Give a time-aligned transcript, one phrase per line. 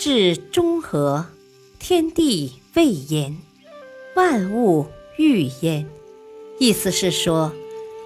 [0.00, 1.26] 至中和，
[1.78, 3.36] 天地未焉，
[4.16, 4.86] 万物
[5.18, 5.86] 欲焉。
[6.58, 7.52] 意思是说，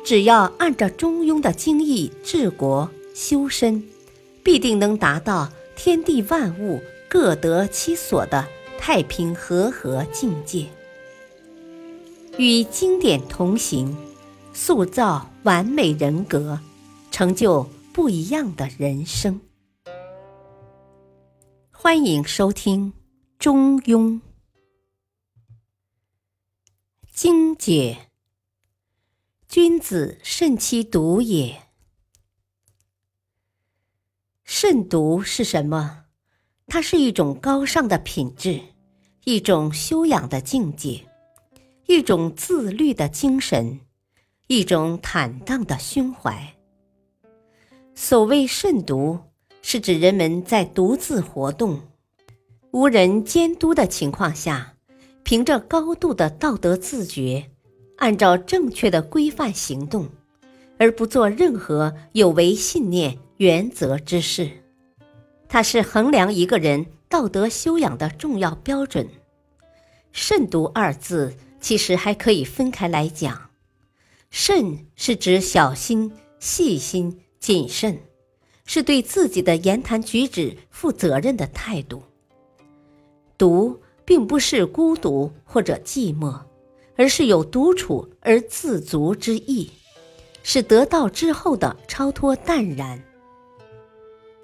[0.04, 3.80] 只要按照中庸的精义治国修身，
[4.43, 8.45] 必定能达到天地万物各得其所的
[8.77, 10.67] 太平和合境界。
[12.37, 13.97] 与经典同行，
[14.53, 16.59] 塑造完美人格，
[17.13, 19.39] 成就不一样的人生。
[21.87, 22.93] 欢迎收听
[23.38, 24.12] 《中庸》
[27.12, 28.09] 精解。
[29.47, 31.65] 君子慎其独也。
[34.45, 36.07] 慎独是什么？
[36.69, 38.62] 它是一种高尚的品质，
[39.24, 41.07] 一种修养的境界，
[41.85, 43.79] 一种自律的精神，
[44.46, 46.57] 一种坦荡的胸怀。
[47.95, 49.21] 所谓慎独。
[49.66, 51.80] 是指人们在独自活动、
[52.70, 54.74] 无人监督的情况下，
[55.23, 57.51] 凭着高度的道德自觉，
[57.96, 60.06] 按照正确的规范行动，
[60.76, 64.50] 而不做任何有违信念原则之事。
[65.48, 69.09] 它是衡量一个人道德修养的重要标准。
[70.12, 73.49] 慎独二字其实还可以分开来讲，
[74.31, 77.99] 慎是指小心、细心、谨慎。
[78.65, 82.03] 是对自己的言谈举止负责任的态度。
[83.37, 86.38] 独并不是孤独或者寂寞，
[86.97, 89.71] 而是有独处而自足之意，
[90.43, 93.03] 是得道之后的超脱淡然。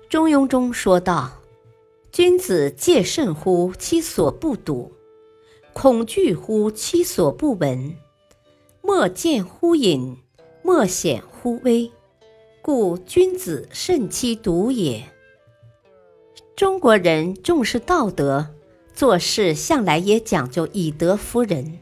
[0.08, 1.30] 中庸中说道
[2.10, 4.92] ：“君子戒慎乎其所不睹，
[5.72, 7.96] 恐惧乎其所不闻，
[8.82, 10.16] 莫见乎隐，
[10.62, 11.90] 莫显乎微。”
[12.62, 15.02] 故君子慎其独也。
[16.54, 18.48] 中国人重视道德，
[18.94, 21.78] 做事向来也讲究以德服人。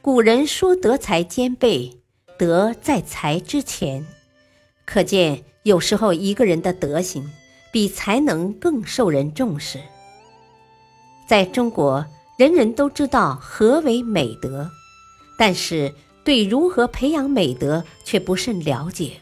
[0.00, 1.98] 古人说德才兼备，
[2.38, 4.06] 德在才之前，
[4.86, 7.30] 可见有时候一个人的德行
[7.70, 9.78] 比才能更受人重视。
[11.28, 12.06] 在中国，
[12.38, 14.70] 人人都知道何为美德，
[15.38, 15.94] 但是
[16.24, 19.20] 对如何培养美德却不甚了解。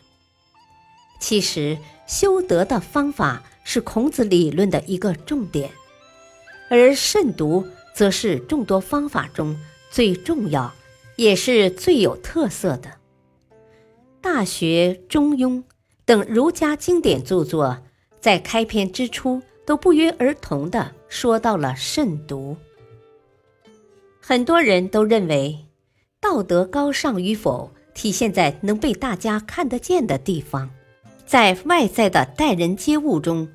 [1.22, 5.70] 其实，修德的方法是孔子理论的一个重点，
[6.68, 9.56] 而慎独则是众多方法中
[9.88, 10.74] 最重要，
[11.14, 12.90] 也是最有特色的。
[14.20, 15.58] 《大学》《中庸》
[16.04, 17.78] 等儒家经典著作，
[18.20, 22.56] 在开篇之初都不约而同地说到了慎独。
[24.20, 25.66] 很多人都认为，
[26.20, 30.68] 道德高尚与否体现在能被大家看得见的地方。
[31.32, 33.48] 在外在的待人接物中，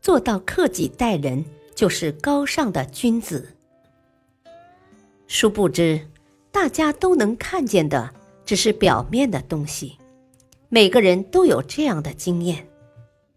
[0.00, 3.56] 做到克己待人，就是高尚的君子。
[5.26, 6.06] 殊不知，
[6.52, 8.14] 大家都能看见的
[8.46, 9.98] 只是表面的东西。
[10.68, 12.68] 每个人都有这样的经验：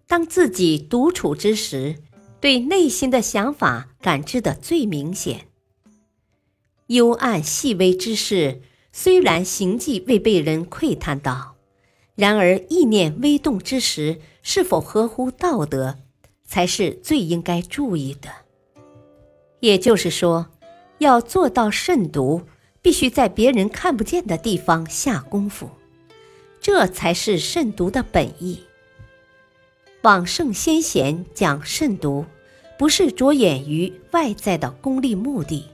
[0.06, 1.96] 当自己独处之时，
[2.40, 5.48] 对内心的想法感知的最明显。
[6.86, 11.57] 幽暗细微之事，虽然行迹未被人窥探到。
[12.18, 16.00] 然而，意念微动之时，是否合乎道德，
[16.44, 18.30] 才是最应该注意的。
[19.60, 20.48] 也就是说，
[20.98, 22.42] 要做到慎独，
[22.82, 25.70] 必须在别人看不见的地方下功夫，
[26.60, 28.64] 这才是慎独的本意。
[30.02, 32.26] 往圣先贤讲慎独，
[32.80, 35.68] 不是着眼于外在的功利目的，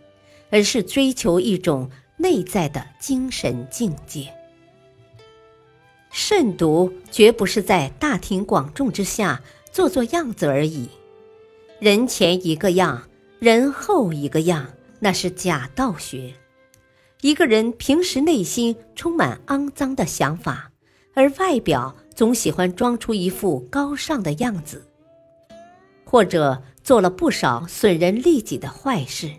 [0.49, 4.27] 而是追求一种内在的精神境界。
[6.15, 9.41] 慎独绝不是在大庭广众之下
[9.71, 10.87] 做做样子而已，
[11.79, 13.09] 人前一个样，
[13.39, 14.69] 人后一个样，
[14.99, 16.31] 那是假道学。
[17.21, 20.71] 一个人平时内心充满肮脏的想法，
[21.15, 24.87] 而外表总喜欢装出一副高尚的样子，
[26.05, 29.31] 或者做了不少损人利己的坏事，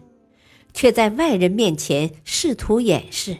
[0.72, 3.36] 却在外人面前试图掩饰，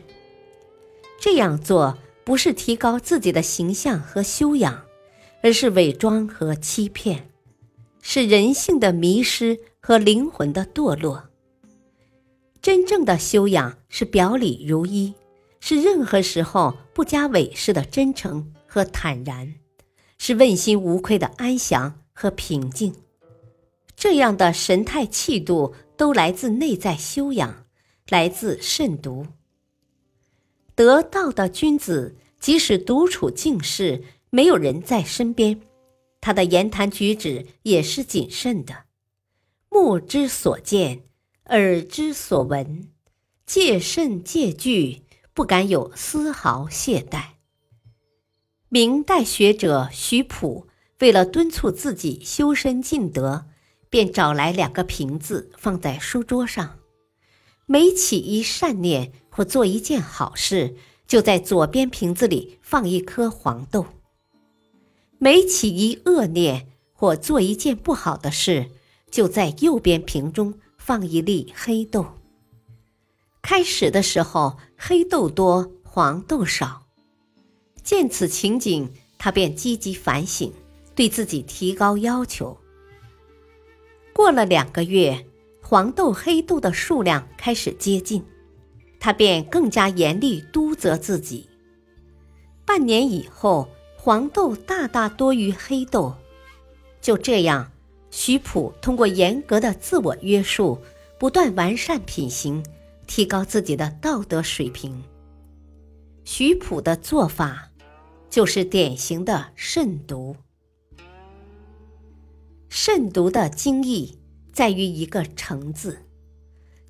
[1.20, 1.98] 这样做。
[2.24, 4.82] 不是提高自己的形象和修养，
[5.42, 7.28] 而是伪装和欺骗，
[8.00, 11.24] 是人性的迷失和灵魂的堕落。
[12.62, 15.12] 真正的修养是表里如一，
[15.60, 19.54] 是任何时候不加伪饰的真诚和坦然，
[20.16, 22.94] 是问心无愧的安详和平静。
[23.94, 27.66] 这样的神态气度都来自内在修养，
[28.08, 29.26] 来自慎独。
[30.74, 35.60] 得道的君子，即使独处静室，没有人在身边，
[36.20, 38.84] 他的言谈举止也是谨慎的，
[39.68, 41.02] 目之所见，
[41.46, 42.88] 耳之所闻，
[43.46, 47.34] 戒慎戒惧，不敢有丝毫懈怠。
[48.68, 50.66] 明代学者徐溥
[50.98, 53.46] 为了敦促自己修身尽德，
[53.88, 56.80] 便找来两个瓶子放在书桌上，
[57.66, 60.76] 每起一善念或做一件好事。
[61.06, 63.86] 就在左边瓶子里放一颗黄豆。
[65.18, 68.70] 每起一恶念或做一件不好的事，
[69.10, 72.06] 就在右边瓶中放一粒黑豆。
[73.42, 76.86] 开始的时候，黑豆多，黄豆少。
[77.82, 80.50] 见此情景，他便积极反省，
[80.94, 82.58] 对自己提高要求。
[84.14, 85.26] 过了两个月，
[85.66, 88.22] 黄豆、黑豆的数量开始接近。
[89.00, 91.48] 他便更加严厉督责自己。
[92.66, 96.14] 半年以后，黄豆大大多于黑豆。
[97.00, 97.72] 就这样，
[98.10, 100.78] 徐溥通过严格的自我约束，
[101.18, 102.62] 不断完善品行，
[103.06, 105.02] 提高自己的道德水平。
[106.24, 107.70] 徐溥的做法，
[108.28, 110.36] 就是典型的慎独。
[112.68, 114.18] 慎独的精义，
[114.54, 115.98] 在于一个“诚”字，“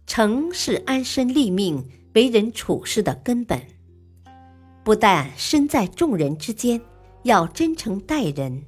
[0.06, 1.84] 诚”是安身立命。
[2.14, 3.60] 为人处事的根本，
[4.84, 6.80] 不但身在众人之间
[7.24, 8.66] 要真诚待人，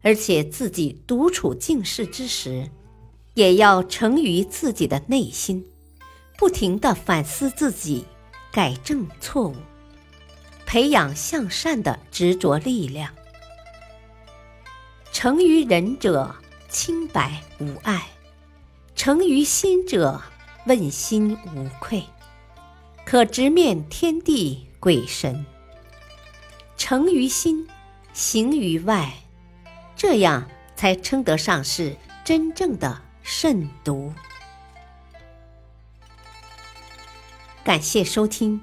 [0.00, 2.70] 而且自己独处静室之时，
[3.34, 5.62] 也要诚于自己的内心，
[6.38, 8.06] 不停的反思自己，
[8.50, 9.56] 改正错误，
[10.64, 13.12] 培养向善的执着力量。
[15.12, 16.34] 诚于人者，
[16.70, 17.98] 清白无碍；
[19.02, 20.20] 诚于心者，
[20.66, 22.04] 问心无愧。
[23.06, 25.46] 可直面天地鬼神，
[26.76, 27.66] 诚于心，
[28.12, 29.10] 行于外，
[29.96, 34.12] 这样才称得上是真正的慎独。
[37.64, 38.60] 感谢收听，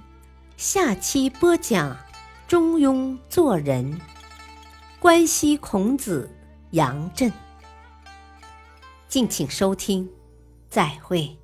[0.55, 1.93] 下期播讲
[2.47, 3.91] 《中庸做人》，
[4.99, 6.29] 关西孔子
[6.69, 7.33] 杨震。
[9.07, 10.07] 敬请收听，
[10.77, 11.39] 再会。